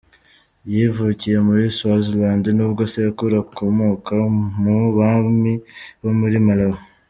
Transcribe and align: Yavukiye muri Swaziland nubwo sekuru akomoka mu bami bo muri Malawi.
Yavukiye 0.75 1.37
muri 1.47 1.63
Swaziland 1.77 2.43
nubwo 2.57 2.83
sekuru 2.93 3.35
akomoka 3.43 4.15
mu 4.61 4.77
bami 4.97 5.53
bo 6.01 6.11
muri 6.19 6.37
Malawi. 6.47 6.79